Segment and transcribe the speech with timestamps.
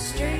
[0.00, 0.39] straight.